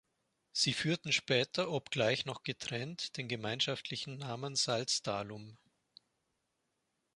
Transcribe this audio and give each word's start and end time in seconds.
Sie 0.51 0.73
führten 0.73 1.11
später, 1.11 1.69
obgleich 1.69 2.25
noch 2.25 2.41
getrennt, 2.41 3.17
den 3.17 3.27
gemeinschaftlichen 3.27 4.17
Namen 4.17 4.55
Salzdahlum. 4.55 5.59